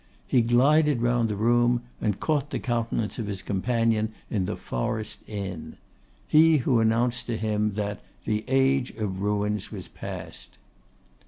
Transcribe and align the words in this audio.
He 0.25 0.41
glided 0.41 1.03
round 1.03 1.29
the 1.29 1.35
room, 1.35 1.83
and 2.01 2.19
caught 2.19 2.49
the 2.49 2.57
countenance 2.57 3.19
of 3.19 3.27
his 3.27 3.43
companion 3.43 4.11
in 4.31 4.45
the 4.45 4.55
forest 4.55 5.21
inn; 5.29 5.77
he 6.27 6.57
who 6.57 6.79
announced 6.79 7.27
to 7.27 7.37
him, 7.37 7.73
that 7.73 8.01
'the 8.25 8.43
Age 8.47 8.89
of 8.95 9.21
Ruins 9.21 9.71
was 9.71 9.87
past. 9.87 10.57